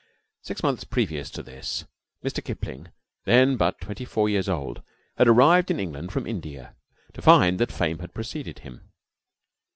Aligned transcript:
Six 0.41 0.63
months 0.63 0.83
previous 0.83 1.29
to 1.29 1.43
this 1.43 1.85
Mr. 2.25 2.43
Kipling, 2.43 2.91
then 3.25 3.55
but 3.55 3.79
twenty 3.79 4.03
four 4.03 4.27
years 4.27 4.49
old, 4.49 4.81
had 5.19 5.27
arrived 5.27 5.69
in 5.69 5.79
England 5.79 6.11
from 6.11 6.25
India 6.25 6.75
to 7.13 7.21
find 7.21 7.59
that 7.59 7.71
fame 7.71 7.99
had 7.99 8.11
preceded 8.15 8.57
him. 8.57 8.91